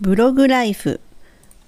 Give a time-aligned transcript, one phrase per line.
[0.00, 0.98] ブログライフ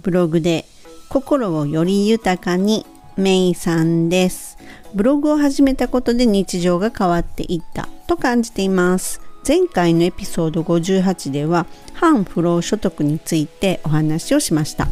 [0.00, 0.64] ブログで
[1.10, 2.86] 心をより豊かに
[3.18, 4.56] メイさんです。
[4.94, 7.90] ブログを始めたことで日常が変わっていった。
[8.06, 9.20] と感じています。
[9.46, 14.88] 前回のエピソード58では反不労所得についてお話をしました。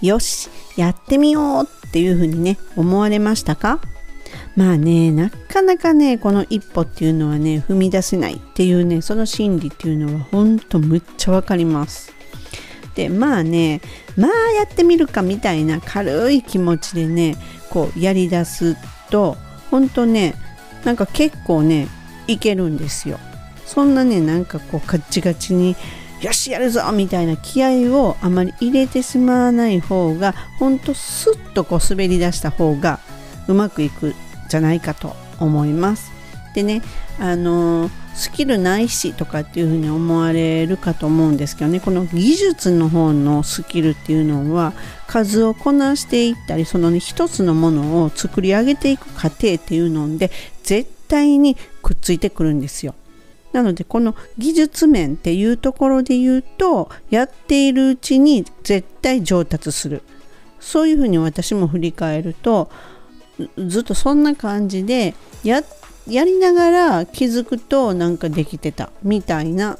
[0.00, 3.82] よしやってみようっていうふうにね思われましたか？
[4.56, 12.18] まあねなかなかねこの一歩っていうのはね踏み出せないっていうねその心理っていうのはほんとむっちゃわかります。
[13.00, 13.80] でまあね
[14.18, 17.34] まあやってみるかみたいな軽い気持ちでね
[17.70, 18.76] こうやりだす
[19.08, 19.38] と
[19.70, 20.34] ほんとね
[20.84, 21.88] なんか結構ね
[22.26, 23.18] いけるんですよ。
[23.64, 25.76] そんなねなんかこうカッチカチに
[26.20, 32.98] よしやるぞみたいな気合をあまり入れてしまわない方がほんとスッとこう滑り出した方が
[33.48, 34.14] うまくいく
[34.50, 36.10] じゃないかと思います。
[36.54, 36.82] でね
[37.18, 44.72] あのースキルないしとかっていうふうに思われるかと思うんですけどねこの技術の方のスキルっていうのは
[45.06, 50.30] 数をこなしていったりそのね一つのものを作り上げていく過程っていうので
[50.62, 52.94] 絶対にくっついてくるんですよ。
[53.52, 60.02] なのでこの技術面っていうところで言うとやっているうちに絶対上達する
[60.60, 62.70] そういうふうに私も振り返ると
[63.56, 65.64] ずっとそんな感じでやっ
[66.08, 69.78] やりながら気づくとなんかできてたみたいな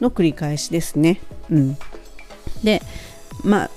[0.00, 1.20] の繰り返しですね。
[1.50, 1.78] うん、
[2.62, 2.82] で
[3.42, 3.70] まあ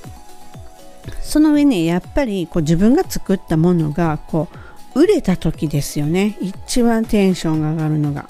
[1.21, 4.49] その上ねやっぱりこう自分が作ったものがこ
[4.95, 8.27] う売れた時ですよね一番テンションが上がるのが。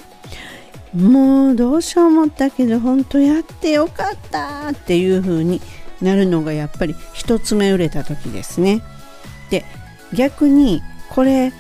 [0.93, 5.61] もうどうしよう思ったけど本当やってよかったっていう風に
[6.01, 8.81] なるのがやっぱり一つ目売れた時ですね。
[9.49, 9.63] で
[10.13, 11.53] 逆にこれ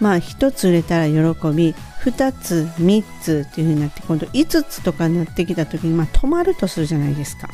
[0.00, 7.48] まあ1つ売れたら喜び2つ3つっていう風になって今度5つとかになってきた時にまあ止まるとするじゃないですか。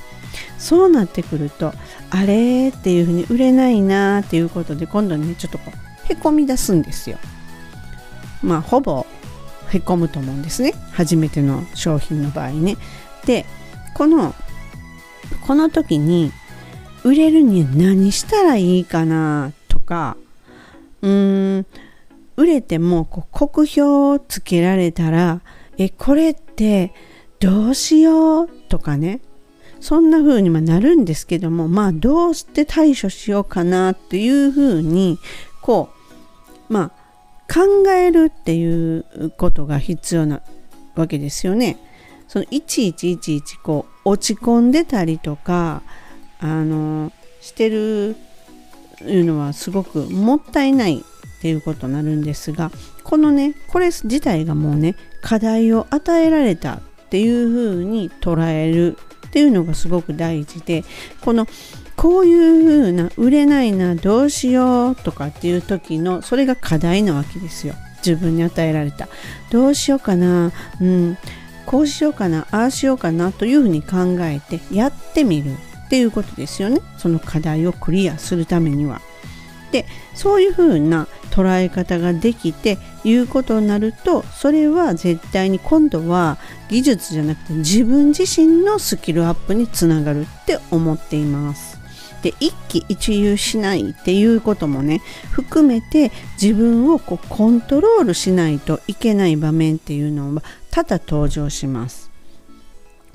[0.59, 1.73] そうなってくると
[2.11, 5.73] あれっていう風に売れないなっていうことで今度ねちょっとこ
[6.09, 7.19] うへこみ出すんですよ。
[8.43, 9.07] まあほぼ
[9.69, 10.75] へこむと思うんですね。
[10.93, 12.77] 初めての商品の場合ね。
[13.27, 13.45] で
[13.95, 14.35] この
[15.47, 16.33] この時に
[17.05, 20.17] 売れるには何したらいいかなとか
[21.03, 21.67] うーん
[22.41, 25.43] 売れてもこう酷評をつけられたら
[25.77, 26.95] えこれって
[27.39, 29.21] どうしようとかね
[29.81, 35.19] そんな風にはなるんですけどもまあどうして対処しようかなっていう風に
[35.61, 35.91] こ
[36.71, 40.41] うまあ考えるっていうことが必要な
[40.95, 41.77] わけですよね。
[42.27, 45.83] そのいちいちいちいちこう落ち込んでたりとか
[46.39, 47.13] あの
[47.43, 48.17] してる
[49.03, 51.05] いうのはすごくもったいない
[51.41, 52.71] っていうことになるんですが
[53.03, 60.85] このねこれ自体がもうね課題を与えられたっていう風に捉えるっていうのがすごく大事で
[61.23, 61.47] この
[61.97, 67.75] こういう風な売れないなどうしようとかっていう時のそれが課題なわけですよ。
[67.99, 69.09] 自分に与えられた。
[69.51, 70.51] どうしようかな。
[70.81, 71.19] うん。
[71.67, 72.47] こうしようかな。
[72.51, 73.33] ああしようかな。
[73.33, 76.81] というふうに考えてやってみるっていうことですよね。
[76.97, 79.03] その課題をクリアするためには。
[79.71, 91.81] でそういうふうな捉え方ができていうことになるとそれは絶対に今度は技術じゃなくて自分自身のスキルアップにつながるって思っています。
[92.23, 102.10] で一喜一憂しないっていうこともね含めて自分をこうコントロールしないといけない場面っていうのは多々登場します。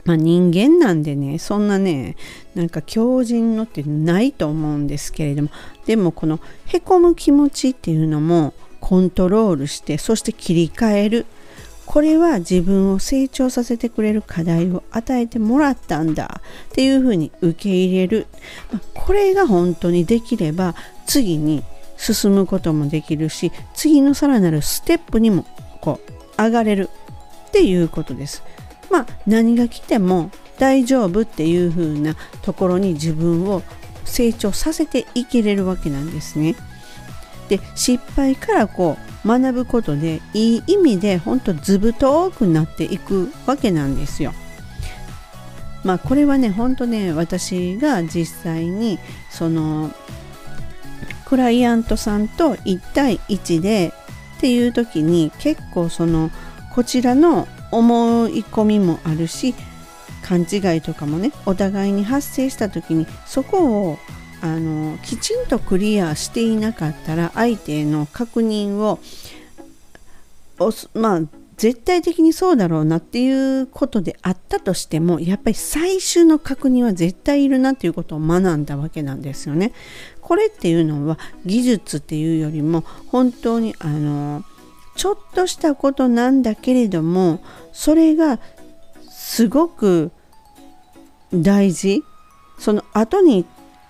[0.06, 2.16] まあ、人間なんでねそんなね
[2.54, 5.50] なんか強靭のってないと思うんですけれども
[5.86, 11.26] でもこのへこむ気持ちっていうのもコントロールしてそして切り替える。
[11.88, 16.42] これは自分を成長させてくれる課題を与えてもらったんだ。
[16.70, 18.28] っていうふうに受け入れる。
[18.72, 20.74] まこれが本当にできれば
[21.06, 21.64] 次に
[21.98, 25.46] 進むこともできるし次のさらなるステップにも
[25.82, 26.00] こ
[26.38, 26.90] う上がれる。
[27.48, 28.44] っていうことです。
[28.96, 33.62] まあ何が来ても大丈夫っていう風なところに自分を
[34.06, 36.56] 成長させていけれるわけなんですね。
[37.50, 44.34] で失敗からこう学ぶことでいい意味でほんと図太くなっていくわけなんですよ。
[45.84, 48.98] まあこれはねほんとね私が実際に
[49.30, 49.92] その
[51.26, 53.92] クライアントさんと1対1で
[54.38, 56.32] っていう時に結構その
[56.74, 59.54] こちらの思い込みもあるし
[60.24, 64.00] 勘違いとかもねお互いに発生した時にそこを
[64.42, 69.00] あのきちんとクリアしていなかったら相手への確認を
[70.94, 71.22] まあ
[71.58, 79.72] 絶対的にそうだろうなっていうことであったとしてもやっぱり最終の確認は絶対いるなっていうことを学んだわけなんですよね。
[80.22, 84.44] これっていうのは技術っていうよりも本当にあの
[84.96, 87.40] ちょっとしたことなんだけれども
[87.74, 88.40] それが
[89.10, 90.12] すごく
[91.34, 92.04] 大事。
[92.58, 93.46] その後に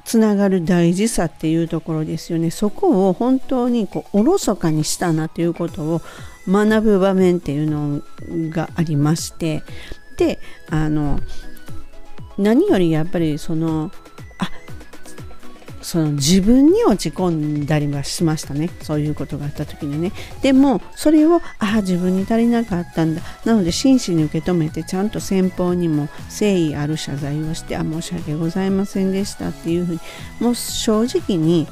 [0.06, 2.52] つながる大事さっていうところですよね。
[2.52, 6.02] そこを本当にこうおろそかにしたなということを
[6.48, 8.02] 学ぶ場面っていうの
[8.50, 9.64] がありまして。
[10.18, 11.20] であの
[12.38, 13.92] 何よりやっぱりその
[15.86, 18.72] その自分に落ち込んだりはしましたね。
[18.82, 20.14] そういうことがあった時にね。
[20.42, 23.22] でもそれをああ自分に足りなかったんだ。
[23.46, 30.00] なので真摯に受け止めてちゃんと先方にも誠意ある謝罪をしてあ申し訳ございませんでしたっていうふうに。
[30.40, 31.68] もう正直に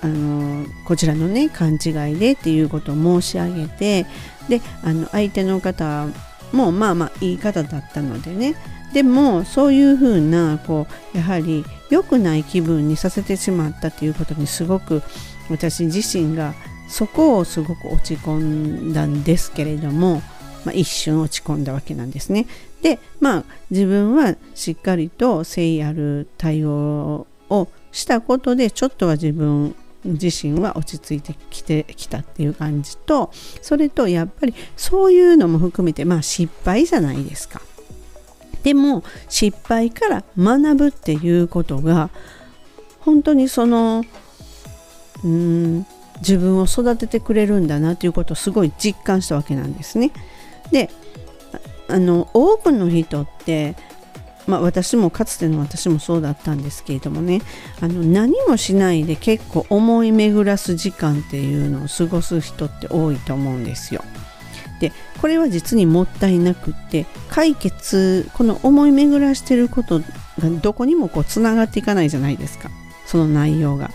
[0.00, 4.06] あのこちらのね勘違いでっていうことを申し上げて
[4.48, 6.08] であの相手の方
[6.52, 8.54] もうまあまあいい方だったのでね
[8.92, 15.02] でもそういうふうなこうやはり良くない気分にさせてしまったということにすごく
[15.50, 16.54] 私自身が
[16.88, 20.22] そこをすごく落ち込んだんですけれども、
[20.64, 22.46] まあ、一瞬落ち込んだわけなんですね。
[22.82, 37.60] でまあ自分はしっかりと誠意ある対応をしたことでちょっとは自分自身は落ち着いてきてきたっていう感じとそれとやっぱりそういうのも含めてまあ失敗じゃないですか。
[38.62, 42.10] でも失敗から学ぶっていうことが
[43.00, 44.04] 本当にその
[45.24, 45.86] うん
[46.18, 50.12] 自分を育ててくれるんだなということをすごい実感したわけなんですね。
[50.70, 50.90] で
[51.88, 53.76] あの多くの人って
[54.46, 57.42] まあ、私もかつての私もそうだったんですけれどもね。
[57.80, 64.04] あの何もしないで結構思い巡らす時間っていうのを過ごす人って多いと思うんですよ。
[64.80, 70.04] でこれは実にもったいなくって解決この思い巡らしてることが
[70.60, 72.70] どこにもこうつながっていかないじゃないですか。
[73.06, 73.90] その内容が。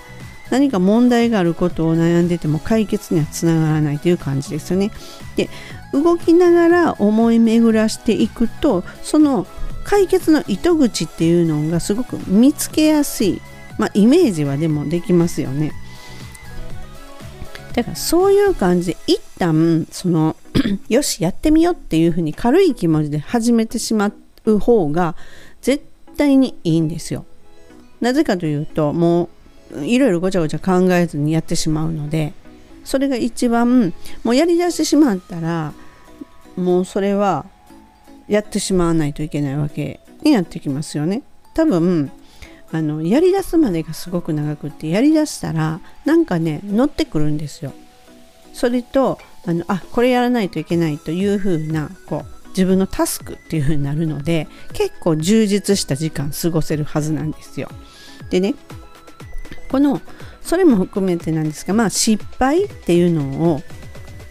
[0.49, 4.91] 何か問題があることを悩んでても解決にはつながらないという感じですよね。
[5.35, 5.49] で
[5.91, 9.45] 動きながら思い巡らしていくとその
[9.87, 13.41] 解決の糸口っていうのがすごく見つけやすい、
[13.77, 15.71] まあ、イメージはでもできますよね
[17.73, 20.35] だからそういう感じで一旦その
[20.89, 24.11] よしやってみようっていうふうに軽い気持ちで始めてしま
[24.45, 25.15] う方が
[25.61, 25.85] 絶
[26.17, 27.25] 対にいいんですよ。
[28.01, 29.29] なぜかというとも
[29.71, 32.33] ういろいろごちゃごちゃ考えずにやってしまうので
[32.83, 33.93] それが一番
[34.23, 35.73] もうやりだしてしまったら
[36.55, 37.45] もうそれは
[38.27, 41.23] やってしまわないといけないわけになってきますよね。
[41.53, 42.11] 多分
[42.71, 47.73] あのやりだすまでがすごく長くってやりだしたらなんかね乗ってくるんですよ。
[48.53, 57.69] それとあのあこれやらないといけないというふうなこう自分のタスクっていうふうになるので結構充実した時間過ごせるはずなんですよ。
[58.29, 58.55] でね
[59.69, 60.01] この
[60.41, 63.61] それも含めてなんですがまあ失敗っていうのを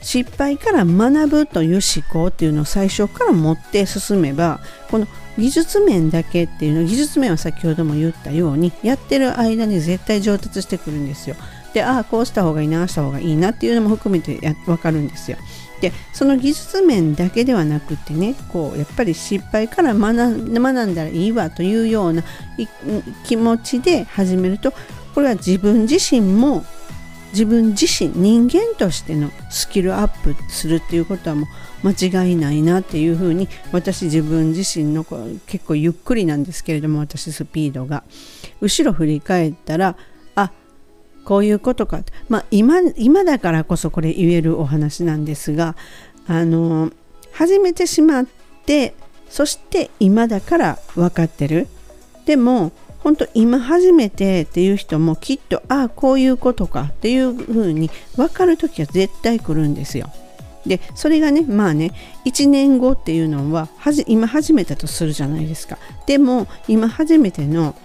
[0.07, 11.35] 失敗から学ぶという思考っていうのを最初から持って進めばこの技術面だけっていうの技術面は先ほども言ったようにやってる間に絶対上達してくるんですよ。
[11.75, 15.39] でああこうした方がいいなした方がいいなっていうのも含めてや分かるんですよ。
[15.81, 22.23] でその技術面だけではなくてねこうやっぱり失敗から学んだらいいわというような
[23.25, 24.73] 気持ちで始めると
[25.17, 26.65] これは自分自身も
[27.37, 31.47] 自分自身人間としてのスキルアップするっていうことはも
[31.85, 35.05] う間違いないなっていうふうに私自分自身の
[35.47, 38.05] 結構ゆっくりなんですけれども私スピードが。
[38.63, 39.97] 後ろ振り返ったら
[40.35, 40.51] あ
[41.27, 42.01] こういうことか、
[42.31, 45.77] まあ、今今だからこそこれ言えるお話なんですが
[46.27, 46.91] あの
[47.33, 48.27] 始めてしまっ
[48.65, 48.95] て
[49.29, 51.69] そして今だから分かってる。
[52.25, 52.73] でも
[53.07, 60.11] 本当今初めてっていう人もきっとああこういうことかっていうふうに分かる時は絶対来るんですよ。
[60.67, 61.93] でそれがねまあね
[62.25, 65.79] 1年後っていうのははじ今始めたとするじゃないですか。
[66.09, 67.77] でも今初めての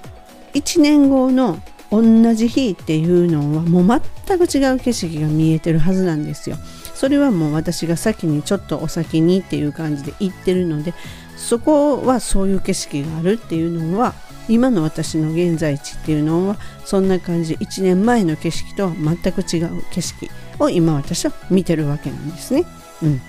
[0.56, 1.60] 1年後の
[1.92, 2.02] 同
[2.34, 6.58] じ日っていうのはもう全く違う景色が見えてるはずなんですよ。
[6.96, 10.96] それはもう私が先にちょっとお先にっていう感じで言ってるので
[11.38, 14.16] そこはそういう景色があるっていうのは
[14.50, 17.56] 今の私の現在地っていうのはそんな感じ。
[17.56, 20.30] 1年前の景色とは全く違う景色
[20.60, 22.66] を今私は見てるわけなんですね。
[23.04, 23.22] うん、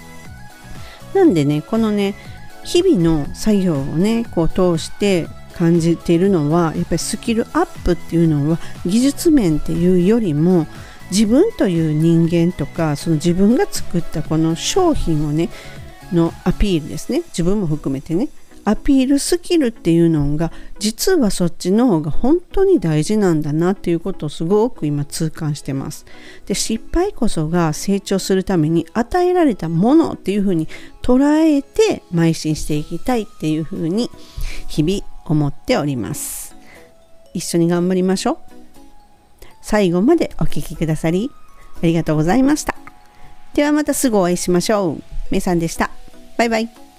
[1.15, 2.15] なんでねこのね
[2.65, 10.67] 日々の作業をねこう通して感じているのはやっぱりスキルアップっていうのは技術面っていうよりも
[11.11, 15.51] 自分という人間とかその自分が作ったこの商品をね
[16.13, 17.23] のアピールですね。
[17.29, 18.29] 自分も含めてね。
[18.65, 26.07] アピールスキルっていうのが実はそっちの方が本当に大事なんだなっていうことをすごく今痛感してます。
[26.47, 30.69] で失敗こそが成長するために与えられたものっていうふうに
[31.03, 34.11] 捉えて邁進していきたいっていうふうに
[34.69, 36.55] 日々思っております。
[37.35, 38.39] 一緒に頑張りましょう。
[39.61, 41.31] 最後までお聴きくださり
[41.83, 42.75] ありがとうございました。
[43.55, 45.03] ではまたすぐお会いしましょう。
[45.31, 45.91] めいさんでした。
[46.39, 46.92] バイバイ。